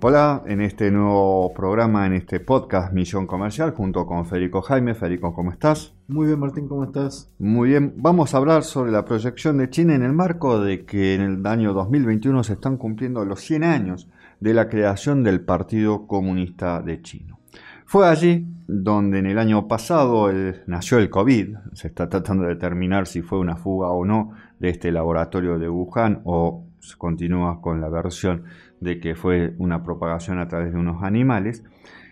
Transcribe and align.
Hola, 0.00 0.44
en 0.46 0.60
este 0.60 0.92
nuevo 0.92 1.52
programa, 1.52 2.06
en 2.06 2.12
este 2.12 2.38
podcast 2.38 2.92
Misión 2.92 3.26
Comercial, 3.26 3.72
junto 3.72 4.06
con 4.06 4.26
Federico 4.26 4.62
Jaime. 4.62 4.94
Federico, 4.94 5.34
¿cómo 5.34 5.50
estás? 5.50 5.92
Muy 6.06 6.28
bien, 6.28 6.38
Martín, 6.38 6.68
¿cómo 6.68 6.84
estás? 6.84 7.34
Muy 7.40 7.70
bien, 7.70 7.94
vamos 7.96 8.32
a 8.32 8.36
hablar 8.36 8.62
sobre 8.62 8.92
la 8.92 9.04
proyección 9.04 9.58
de 9.58 9.70
China 9.70 9.96
en 9.96 10.04
el 10.04 10.12
marco 10.12 10.60
de 10.60 10.84
que 10.84 11.16
en 11.16 11.22
el 11.22 11.46
año 11.48 11.72
2021 11.72 12.44
se 12.44 12.52
están 12.52 12.76
cumpliendo 12.76 13.24
los 13.24 13.40
100 13.40 13.64
años 13.64 14.08
de 14.38 14.54
la 14.54 14.68
creación 14.68 15.24
del 15.24 15.40
Partido 15.40 16.06
Comunista 16.06 16.80
de 16.80 17.02
China. 17.02 17.36
Fue 17.84 18.06
allí 18.06 18.46
donde 18.68 19.18
en 19.18 19.26
el 19.26 19.38
año 19.38 19.66
pasado 19.66 20.30
nació 20.66 20.98
el 20.98 21.10
COVID. 21.10 21.56
Se 21.72 21.88
está 21.88 22.08
tratando 22.08 22.44
de 22.44 22.50
determinar 22.50 23.08
si 23.08 23.22
fue 23.22 23.40
una 23.40 23.56
fuga 23.56 23.88
o 23.88 24.04
no 24.04 24.30
de 24.60 24.68
este 24.68 24.92
laboratorio 24.92 25.58
de 25.58 25.68
Wuhan 25.68 26.20
o 26.22 26.67
continúa 26.96 27.60
con 27.60 27.80
la 27.80 27.88
versión 27.88 28.44
de 28.80 29.00
que 29.00 29.14
fue 29.14 29.54
una 29.58 29.82
propagación 29.82 30.38
a 30.38 30.48
través 30.48 30.72
de 30.72 30.78
unos 30.78 31.02
animales 31.02 31.64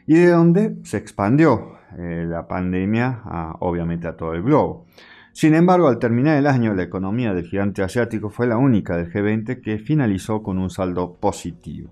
y 0.06 0.14
de 0.14 0.30
donde 0.30 0.76
se 0.84 0.96
expandió 0.96 1.78
eh, 1.98 2.24
la 2.26 2.46
pandemia 2.46 3.22
obviamente 3.60 4.06
a 4.06 4.16
todo 4.16 4.34
el 4.34 4.42
globo. 4.42 4.86
Sin 5.32 5.54
embargo, 5.54 5.88
al 5.88 5.98
terminar 5.98 6.38
el 6.38 6.46
año, 6.46 6.74
la 6.74 6.82
economía 6.82 7.34
del 7.34 7.44
gigante 7.44 7.82
asiático 7.82 8.30
fue 8.30 8.46
la 8.46 8.56
única 8.56 8.96
del 8.96 9.12
G20 9.12 9.60
que 9.60 9.78
finalizó 9.78 10.42
con 10.42 10.58
un 10.58 10.70
saldo 10.70 11.16
positivo. 11.20 11.90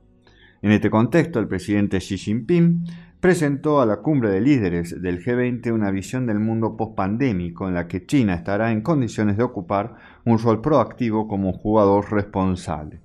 En 0.65 0.73
este 0.73 0.89
contexto, 0.89 1.41
el 1.41 1.47
presidente 1.47 1.99
Xi 1.99 2.17
Jinping 2.17 2.87
presentó 3.21 3.83
a 3.83 3.87
la 3.87 3.99
cumbre 3.99 4.31
de 4.31 4.41
líderes 4.41 4.99
del 5.03 5.23
G20 5.23 5.71
una 5.71 5.91
visión 5.91 6.25
del 6.25 6.39
mundo 6.39 6.75
post-pandémico 6.75 7.69
en 7.69 7.75
la 7.75 7.87
que 7.87 8.07
China 8.07 8.33
estará 8.33 8.73
en 8.73 8.81
condiciones 8.81 9.37
de 9.37 9.43
ocupar 9.43 9.97
un 10.25 10.39
rol 10.39 10.63
proactivo 10.63 11.29
como 11.29 11.53
jugador 11.53 12.11
responsable. 12.11 12.99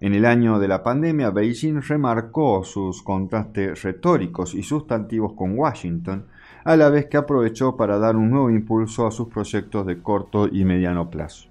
En 0.00 0.14
el 0.14 0.24
año 0.24 0.58
de 0.58 0.66
la 0.66 0.82
pandemia, 0.82 1.30
Beijing 1.30 1.80
remarcó 1.80 2.64
sus 2.64 3.04
contrastes 3.04 3.84
retóricos 3.84 4.52
y 4.56 4.64
sustantivos 4.64 5.34
con 5.34 5.56
Washington, 5.56 6.24
a 6.64 6.74
la 6.74 6.88
vez 6.88 7.06
que 7.06 7.18
aprovechó 7.18 7.76
para 7.76 7.98
dar 7.98 8.16
un 8.16 8.30
nuevo 8.30 8.50
impulso 8.50 9.06
a 9.06 9.12
sus 9.12 9.28
proyectos 9.28 9.86
de 9.86 10.02
corto 10.02 10.48
y 10.48 10.64
mediano 10.64 11.08
plazo. 11.08 11.46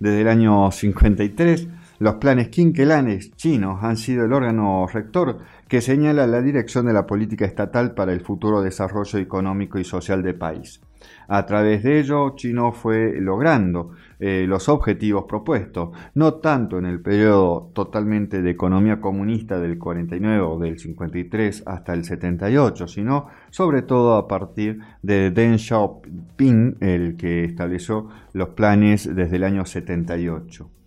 Desde 0.00 0.22
el 0.22 0.28
año 0.28 0.70
53, 0.70 1.68
los 2.02 2.16
planes 2.16 2.48
quinquelanes 2.48 3.30
chinos 3.36 3.78
han 3.84 3.96
sido 3.96 4.24
el 4.24 4.32
órgano 4.32 4.88
rector 4.92 5.38
que 5.68 5.80
señala 5.80 6.26
la 6.26 6.42
dirección 6.42 6.86
de 6.86 6.92
la 6.92 7.06
política 7.06 7.44
estatal 7.44 7.94
para 7.94 8.12
el 8.12 8.22
futuro 8.22 8.60
desarrollo 8.60 9.20
económico 9.20 9.78
y 9.78 9.84
social 9.84 10.20
del 10.20 10.34
país. 10.34 10.80
A 11.28 11.46
través 11.46 11.84
de 11.84 12.00
ello, 12.00 12.34
Chino 12.34 12.72
fue 12.72 13.20
logrando 13.20 13.92
eh, 14.18 14.46
los 14.48 14.68
objetivos 14.68 15.26
propuestos, 15.28 15.90
no 16.14 16.34
tanto 16.34 16.76
en 16.76 16.86
el 16.86 17.00
periodo 17.00 17.70
totalmente 17.72 18.42
de 18.42 18.50
economía 18.50 19.00
comunista 19.00 19.60
del 19.60 19.78
49 19.78 20.40
o 20.40 20.58
del 20.58 20.80
53 20.80 21.62
hasta 21.66 21.94
el 21.94 22.04
78, 22.04 22.88
sino 22.88 23.28
sobre 23.50 23.82
todo 23.82 24.16
a 24.16 24.26
partir 24.26 24.80
de 25.02 25.30
Deng 25.30 25.56
Xiaoping, 25.56 26.78
el 26.80 27.16
que 27.16 27.44
estableció 27.44 28.08
los 28.32 28.48
planes 28.48 29.08
desde 29.14 29.36
el 29.36 29.44
año 29.44 29.64
78 29.64 30.81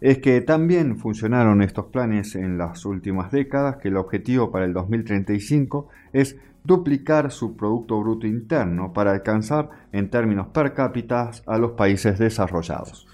es 0.00 0.18
que 0.18 0.40
también 0.40 0.96
funcionaron 0.96 1.62
estos 1.62 1.86
planes 1.86 2.34
en 2.34 2.58
las 2.58 2.84
últimas 2.84 3.32
décadas, 3.32 3.76
que 3.76 3.88
el 3.88 3.96
objetivo 3.96 4.50
para 4.50 4.66
el 4.66 4.72
2035 4.72 5.88
es 6.12 6.36
duplicar 6.64 7.30
su 7.30 7.56
Producto 7.56 8.00
Bruto 8.00 8.26
Interno 8.26 8.92
para 8.92 9.12
alcanzar 9.12 9.70
en 9.92 10.10
términos 10.10 10.48
per 10.48 10.74
cápita 10.74 11.30
a 11.46 11.58
los 11.58 11.72
países 11.72 12.18
desarrollados. 12.18 13.06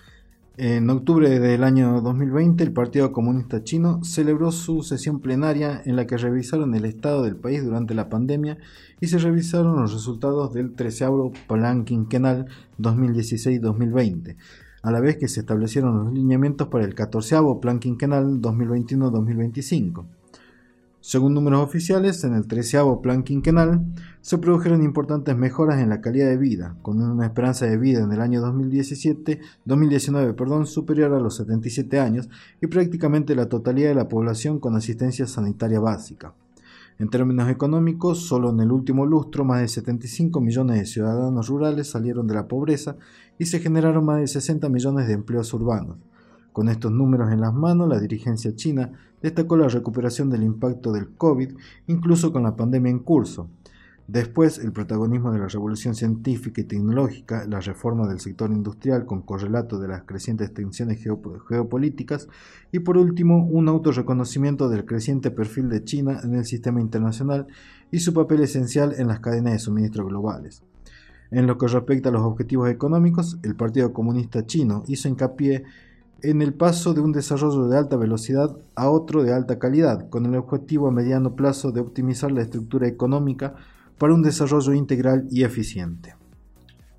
En 0.59 0.91
octubre 0.91 1.39
del 1.39 1.65
año 1.65 2.03
2020, 2.03 2.63
el 2.63 2.73
Partido 2.73 3.11
Comunista 3.11 3.65
Chino 3.65 4.05
celebró 4.05 4.53
su 4.53 4.83
sesión 4.83 5.21
plenaria 5.21 5.81
en 5.87 5.97
la 5.97 6.07
que 6.07 6.19
revisaron 6.19 6.75
el 6.75 6.85
estado 6.85 7.23
del 7.23 7.37
país 7.37 7.65
durante 7.65 7.95
la 7.95 8.11
pandemia 8.11 8.59
y 9.01 9.07
se 9.07 9.19
revisaron 9.19 9.81
los 9.81 9.95
resultados 9.95 10.53
del 10.53 10.75
13 10.75 11.07
Plan 11.47 11.85
Quinquenal 11.85 12.47
2016-2020 12.79 14.37
a 14.83 14.91
la 14.91 15.01
vez 15.01 15.17
que 15.17 15.29
se 15.29 15.41
establecieron 15.41 16.05
los 16.05 16.13
lineamientos 16.13 16.69
para 16.69 16.85
el 16.85 16.95
14 16.95 17.37
Plan 17.61 17.79
Quinquenal 17.79 18.41
2021-2025. 18.41 20.05
Según 21.01 21.35
números 21.35 21.65
oficiales, 21.65 22.23
en 22.23 22.35
el 22.35 22.47
13 22.47 22.79
Plan 23.03 23.25
Quinquenal 23.25 23.85
se 24.21 24.39
produjeron 24.39 24.85
importantes 24.85 25.37
mejoras 25.37 25.81
en 25.81 25.89
la 25.89 26.01
calidad 26.01 26.29
de 26.29 26.37
vida, 26.37 26.77
con 26.83 27.03
una 27.03 27.27
esperanza 27.27 27.67
de 27.67 27.77
vida 27.77 28.05
en 28.05 28.13
el 28.13 28.21
año 28.21 28.41
2017, 28.41 29.41
2019 29.65 30.35
perdón, 30.35 30.67
superior 30.67 31.13
a 31.13 31.19
los 31.19 31.37
77 31.37 31.99
años 31.99 32.29
y 32.61 32.69
prácticamente 32.69 33.35
la 33.35 33.49
totalidad 33.49 33.89
de 33.89 33.97
la 33.97 34.09
población 34.09 34.61
con 34.61 34.77
asistencia 34.77 35.27
sanitaria 35.27 35.81
básica. 35.81 36.35
En 36.99 37.09
términos 37.09 37.49
económicos, 37.49 38.27
solo 38.27 38.51
en 38.51 38.61
el 38.61 38.71
último 38.71 39.07
lustro 39.07 39.45
más 39.45 39.61
de 39.61 39.69
75 39.69 40.41
millones 40.41 40.79
de 40.79 40.87
ciudadanos 40.87 41.49
rurales 41.49 41.91
salieron 41.91 42.27
de 42.27 42.35
la 42.35 42.47
pobreza 42.47 42.97
y 43.39 43.47
se 43.47 43.61
generaron 43.61 44.05
más 44.05 44.21
de 44.21 44.29
60 44.29 44.69
millones 44.69 45.09
de 45.09 45.15
empleos 45.15 45.53
urbanos. 45.55 45.97
Con 46.53 46.69
estos 46.69 46.93
números 46.93 47.33
en 47.33 47.41
las 47.41 47.55
manos, 47.55 47.89
la 47.89 47.99
dirigencia 47.99 48.55
china 48.55 48.93
destacó 49.23 49.57
la 49.57 49.69
recuperación 49.69 50.29
del 50.29 50.43
impacto 50.43 50.93
del 50.93 51.09
COVID, 51.17 51.55
incluso 51.87 52.31
con 52.33 52.43
la 52.43 52.57
pandemia 52.57 52.91
en 52.91 52.99
curso, 52.99 53.49
Después, 54.13 54.59
el 54.59 54.73
protagonismo 54.73 55.33
de 55.33 55.39
la 55.39 55.49
revolución 55.49 55.95
científica 55.95 56.61
y 56.61 56.65
tecnológica, 56.65 57.47
la 57.49 57.61
reforma 57.61 58.07
del 58.07 58.21
sector 58.21 58.51
industrial 58.51 59.07
con 59.07 59.23
correlato 59.23 59.79
de 59.79 59.89
las 59.89 60.03
crecientes 60.03 60.53
tensiones 60.53 61.03
geopolíticas 61.49 62.29
y 62.73 62.81
por 62.81 62.99
último, 62.99 63.47
un 63.47 63.71
autorreconocimiento 63.71 64.69
del 64.69 64.85
creciente 64.85 65.31
perfil 65.31 65.71
de 65.71 65.83
China 65.85 66.21
en 66.23 66.35
el 66.35 66.45
sistema 66.45 66.83
internacional 66.83 67.47
y 67.91 68.01
su 68.01 68.13
papel 68.13 68.43
esencial 68.43 68.95
en 68.99 69.09
las 69.09 69.21
cadenas 69.21 69.55
de 69.55 69.59
suministro 69.61 70.05
globales. 70.05 70.63
En 71.31 71.47
lo 71.47 71.57
que 71.57 71.69
respecta 71.69 72.11
a 72.11 72.13
los 72.13 72.21
objetivos 72.21 72.69
económicos, 72.69 73.39
el 73.43 73.57
Partido 73.57 73.95
Comunista 73.95 74.45
Chino 74.45 74.85
hizo 74.89 75.09
hincapié 75.09 75.65
en 76.21 76.43
el 76.43 76.53
paso 76.53 76.93
de 76.93 77.01
un 77.01 77.13
desarrollo 77.13 77.67
de 77.67 77.79
alta 77.79 77.97
velocidad 77.97 78.55
a 78.75 78.91
otro 78.91 79.23
de 79.23 79.33
alta 79.33 79.59
calidad, 79.59 80.11
con 80.11 80.27
el 80.27 80.35
objetivo 80.35 80.89
a 80.89 80.93
mediano 80.93 81.35
plazo 81.35 81.73
de 81.73 81.81
optimizar 81.81 82.31
la 82.31 82.43
estructura 82.43 82.87
económica 82.87 83.55
para 84.03 84.15
un 84.15 84.23
desarrollo 84.23 84.73
integral 84.73 85.29
y 85.31 85.45
eficiente. 85.45 86.17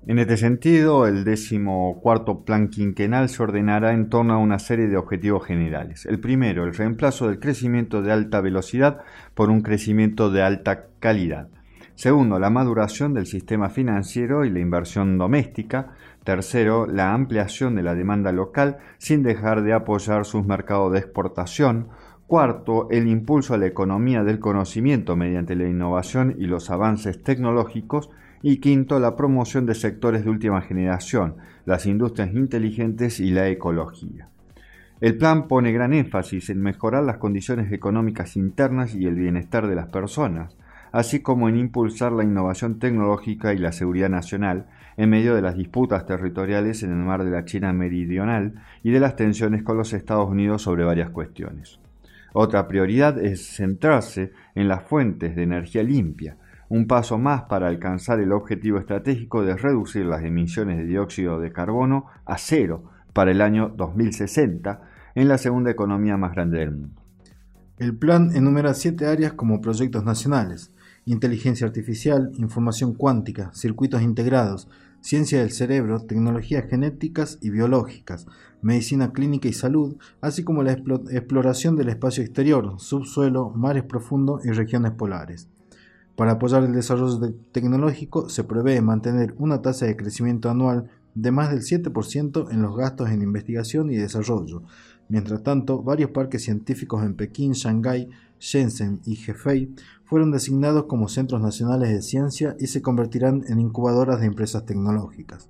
En 0.06 0.18
este 0.18 0.38
sentido, 0.38 1.06
el 1.06 1.24
décimo 1.24 2.00
cuarto 2.00 2.46
plan 2.46 2.68
quinquenal 2.68 3.28
se 3.28 3.42
ordenará 3.42 3.92
en 3.92 4.08
torno 4.08 4.32
a 4.32 4.38
una 4.38 4.58
serie 4.58 4.88
de 4.88 4.96
objetivos 4.96 5.44
generales. 5.44 6.06
El 6.06 6.18
primero, 6.18 6.64
el 6.64 6.74
reemplazo 6.74 7.28
del 7.28 7.40
crecimiento 7.40 8.00
de 8.00 8.10
alta 8.10 8.40
velocidad 8.40 9.02
por 9.34 9.50
un 9.50 9.60
crecimiento 9.60 10.30
de 10.30 10.44
alta 10.44 10.86
calidad. 10.98 11.48
Segundo, 11.94 12.38
la 12.38 12.48
maduración 12.48 13.12
del 13.12 13.26
sistema 13.26 13.68
financiero 13.68 14.46
y 14.46 14.50
la 14.50 14.60
inversión 14.60 15.18
doméstica. 15.18 15.90
Tercero, 16.24 16.86
la 16.86 17.12
ampliación 17.12 17.74
de 17.74 17.82
la 17.82 17.94
demanda 17.94 18.32
local 18.32 18.78
sin 18.96 19.22
dejar 19.22 19.62
de 19.62 19.74
apoyar 19.74 20.24
sus 20.24 20.46
mercados 20.46 20.90
de 20.94 21.00
exportación. 21.00 21.88
Cuarto, 22.26 22.88
el 22.90 23.06
impulso 23.06 23.52
a 23.52 23.58
la 23.58 23.66
economía 23.66 24.24
del 24.24 24.38
conocimiento 24.38 25.14
mediante 25.14 25.54
la 25.54 25.68
innovación 25.68 26.34
y 26.38 26.46
los 26.46 26.70
avances 26.70 27.22
tecnológicos. 27.22 28.10
Y 28.40 28.58
quinto, 28.58 28.98
la 28.98 29.14
promoción 29.14 29.66
de 29.66 29.74
sectores 29.74 30.24
de 30.24 30.30
última 30.30 30.62
generación, 30.62 31.36
las 31.64 31.86
industrias 31.86 32.34
inteligentes 32.34 33.20
y 33.20 33.30
la 33.30 33.48
ecología. 33.48 34.28
El 35.00 35.18
plan 35.18 35.48
pone 35.48 35.72
gran 35.72 35.92
énfasis 35.92 36.50
en 36.50 36.62
mejorar 36.62 37.04
las 37.04 37.18
condiciones 37.18 37.72
económicas 37.72 38.36
internas 38.36 38.94
y 38.94 39.06
el 39.06 39.16
bienestar 39.16 39.66
de 39.66 39.74
las 39.74 39.88
personas, 39.88 40.56
así 40.92 41.20
como 41.20 41.48
en 41.48 41.58
impulsar 41.58 42.12
la 42.12 42.24
innovación 42.24 42.78
tecnológica 42.78 43.52
y 43.52 43.58
la 43.58 43.72
seguridad 43.72 44.08
nacional 44.08 44.66
en 44.96 45.10
medio 45.10 45.34
de 45.34 45.42
las 45.42 45.56
disputas 45.56 46.06
territoriales 46.06 46.82
en 46.82 46.90
el 46.90 47.04
mar 47.04 47.24
de 47.24 47.30
la 47.30 47.44
China 47.44 47.72
meridional 47.72 48.54
y 48.82 48.92
de 48.92 49.00
las 49.00 49.16
tensiones 49.16 49.62
con 49.62 49.76
los 49.76 49.92
Estados 49.92 50.30
Unidos 50.30 50.62
sobre 50.62 50.84
varias 50.84 51.10
cuestiones. 51.10 51.80
Otra 52.36 52.66
prioridad 52.66 53.16
es 53.24 53.46
centrarse 53.46 54.32
en 54.56 54.66
las 54.66 54.82
fuentes 54.82 55.36
de 55.36 55.44
energía 55.44 55.84
limpia, 55.84 56.36
un 56.68 56.88
paso 56.88 57.16
más 57.16 57.42
para 57.44 57.68
alcanzar 57.68 58.18
el 58.18 58.32
objetivo 58.32 58.78
estratégico 58.78 59.44
de 59.44 59.56
reducir 59.56 60.04
las 60.04 60.24
emisiones 60.24 60.78
de 60.78 60.84
dióxido 60.84 61.38
de 61.38 61.52
carbono 61.52 62.06
a 62.24 62.36
cero 62.36 62.90
para 63.12 63.30
el 63.30 63.40
año 63.40 63.68
2060 63.76 64.82
en 65.14 65.28
la 65.28 65.38
segunda 65.38 65.70
economía 65.70 66.16
más 66.16 66.32
grande 66.32 66.58
del 66.58 66.72
mundo. 66.72 67.00
El 67.78 67.96
plan 67.96 68.34
enumera 68.34 68.74
siete 68.74 69.06
áreas 69.06 69.34
como 69.34 69.60
proyectos 69.60 70.04
nacionales, 70.04 70.74
inteligencia 71.06 71.66
artificial, 71.66 72.32
información 72.36 72.94
cuántica, 72.94 73.50
circuitos 73.54 74.02
integrados, 74.02 74.68
ciencia 75.00 75.40
del 75.40 75.52
cerebro, 75.52 76.00
tecnologías 76.00 76.68
genéticas 76.68 77.38
y 77.42 77.50
biológicas, 77.50 78.26
medicina 78.62 79.12
clínica 79.12 79.48
y 79.48 79.52
salud, 79.52 79.96
así 80.20 80.44
como 80.44 80.62
la 80.62 80.72
exploración 80.72 81.76
del 81.76 81.90
espacio 81.90 82.22
exterior, 82.22 82.74
subsuelo, 82.78 83.50
mares 83.50 83.82
profundos 83.82 84.44
y 84.46 84.50
regiones 84.50 84.92
polares. 84.92 85.48
Para 86.16 86.32
apoyar 86.32 86.64
el 86.64 86.72
desarrollo 86.72 87.34
tecnológico 87.52 88.28
se 88.28 88.44
prevé 88.44 88.80
mantener 88.80 89.34
una 89.38 89.60
tasa 89.60 89.84
de 89.86 89.96
crecimiento 89.96 90.48
anual 90.48 90.88
de 91.14 91.30
más 91.30 91.50
del 91.50 91.60
7% 91.60 92.50
en 92.50 92.62
los 92.62 92.76
gastos 92.76 93.10
en 93.10 93.22
investigación 93.22 93.90
y 93.90 93.96
desarrollo, 93.96 94.62
Mientras 95.08 95.42
tanto, 95.42 95.82
varios 95.82 96.10
parques 96.10 96.44
científicos 96.44 97.04
en 97.04 97.14
Pekín, 97.14 97.52
Shanghái, 97.52 98.08
Shenzhen 98.40 99.00
y 99.04 99.12
Hefei 99.14 99.70
fueron 100.14 100.30
designados 100.30 100.84
como 100.84 101.08
centros 101.08 101.42
nacionales 101.42 101.88
de 101.88 102.00
ciencia 102.00 102.54
y 102.60 102.68
se 102.68 102.80
convertirán 102.80 103.42
en 103.48 103.58
incubadoras 103.58 104.20
de 104.20 104.26
empresas 104.26 104.64
tecnológicas. 104.64 105.48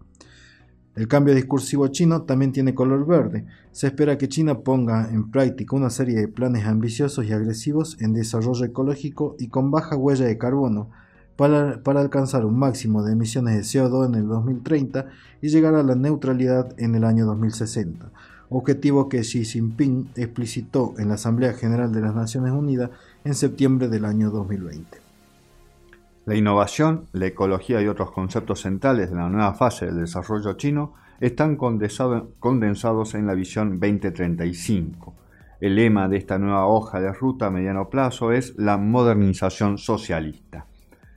El 0.96 1.06
cambio 1.06 1.34
discursivo 1.34 1.88
chino 1.88 2.22
también 2.22 2.50
tiene 2.50 2.74
color 2.74 3.06
verde. 3.06 3.44
Se 3.72 3.88
espera 3.88 4.16
que 4.16 4.30
China 4.30 4.60
ponga 4.60 5.10
en 5.10 5.30
práctica 5.30 5.76
una 5.76 5.90
serie 5.90 6.18
de 6.18 6.28
planes 6.28 6.64
ambiciosos 6.64 7.26
y 7.26 7.32
agresivos 7.34 7.98
en 8.00 8.14
desarrollo 8.14 8.64
ecológico 8.64 9.36
y 9.38 9.48
con 9.48 9.70
baja 9.70 9.96
huella 9.96 10.24
de 10.24 10.38
carbono 10.38 10.88
para, 11.36 11.82
alcanzar 11.84 12.46
un 12.46 12.58
máximo 12.58 13.02
de 13.02 13.12
emisiones 13.12 13.56
de 13.56 13.80
CO2 13.80 14.06
en 14.06 14.14
el 14.14 14.28
2030 14.28 15.08
y 15.42 15.48
llegar 15.48 15.74
a 15.74 15.82
la 15.82 15.94
neutralidad 15.94 16.72
en 16.78 16.94
el 16.94 17.04
año 17.04 17.26
2060, 17.26 18.10
objetivo 18.48 19.10
que 19.10 19.20
Xi 19.20 19.44
Jinping 19.44 20.08
explicitó 20.16 20.94
en 20.96 21.08
la 21.08 21.16
Asamblea 21.16 21.52
General 21.52 21.92
de 21.92 22.00
las 22.00 22.14
Naciones 22.14 22.52
Unidas 22.52 22.88
en 23.24 23.34
septiembre 23.34 23.88
del 23.88 24.04
año 24.04 24.30
2020. 24.30 24.98
La 26.26 26.34
innovación, 26.34 27.06
la 27.12 27.26
ecología 27.26 27.80
y 27.80 27.88
otros 27.88 28.10
conceptos 28.10 28.60
centrales 28.60 29.10
de 29.10 29.16
la 29.16 29.30
nueva 29.30 29.54
fase 29.54 29.86
del 29.86 30.00
desarrollo 30.00 30.52
chino 30.54 30.92
están 31.20 31.56
condensados 31.56 33.14
en 33.14 33.26
la 33.26 33.34
visión 33.34 33.80
2035. 33.80 35.14
El 35.60 35.76
lema 35.76 36.08
de 36.08 36.18
esta 36.18 36.38
nueva 36.38 36.66
hoja 36.66 37.00
de 37.00 37.12
ruta 37.12 37.46
a 37.46 37.50
mediano 37.50 37.88
plazo 37.88 38.30
es 38.30 38.54
la 38.58 38.76
modernización 38.76 39.78
socialista. 39.78 40.66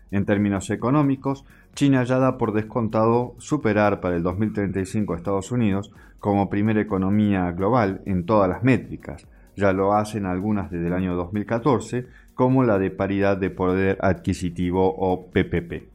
En 0.09 0.25
términos 0.25 0.69
económicos, 0.69 1.43
China 1.73 2.05
ya 2.05 2.19
da 2.19 2.37
por 2.37 2.53
descontado 2.53 3.35
superar 3.37 3.99
para 3.99 4.15
el 4.15 4.23
2035 4.23 5.13
a 5.13 5.17
Estados 5.17 5.51
Unidos 5.51 5.91
como 6.19 6.49
primera 6.49 6.79
economía 6.79 7.51
global 7.51 8.01
en 8.05 8.25
todas 8.25 8.49
las 8.49 8.63
métricas. 8.63 9.27
Ya 9.57 9.73
lo 9.73 9.93
hacen 9.93 10.27
algunas 10.27 10.69
desde 10.69 10.85
el 10.85 10.93
año 10.93 11.15
2014 11.15 12.05
como 12.35 12.63
la 12.63 12.77
de 12.77 12.91
paridad 12.91 13.37
de 13.37 13.49
poder 13.49 13.97
adquisitivo 14.01 14.95
o 14.95 15.31
PPP. 15.31 15.89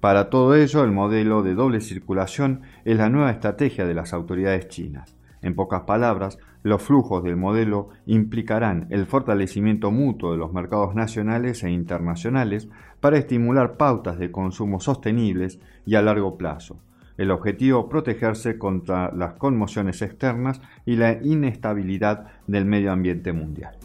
Para 0.00 0.30
todo 0.30 0.56
ello, 0.56 0.82
el 0.82 0.90
modelo 0.90 1.44
de 1.44 1.54
doble 1.54 1.80
circulación 1.80 2.62
es 2.84 2.98
la 2.98 3.08
nueva 3.08 3.30
estrategia 3.30 3.86
de 3.86 3.94
las 3.94 4.12
autoridades 4.12 4.66
chinas. 4.66 5.16
En 5.42 5.54
pocas 5.54 5.82
palabras, 5.82 6.38
los 6.64 6.82
flujos 6.82 7.22
del 7.22 7.36
modelo 7.36 7.90
implicarán 8.04 8.88
el 8.90 9.06
fortalecimiento 9.06 9.92
mutuo 9.92 10.32
de 10.32 10.38
los 10.38 10.52
mercados 10.52 10.96
nacionales 10.96 11.62
e 11.62 11.70
internacionales 11.70 12.68
para 12.98 13.18
estimular 13.18 13.76
pautas 13.76 14.18
de 14.18 14.32
consumo 14.32 14.80
sostenibles 14.80 15.60
y 15.86 15.94
a 15.94 16.02
largo 16.02 16.36
plazo. 16.36 16.80
El 17.18 17.30
objetivo 17.30 17.88
protegerse 17.88 18.56
contra 18.56 19.12
las 19.12 19.34
conmociones 19.34 20.00
externas 20.00 20.62
y 20.86 20.96
la 20.96 21.12
inestabilidad 21.22 22.28
del 22.46 22.64
medio 22.64 22.92
ambiente 22.92 23.32
mundial. 23.34 23.76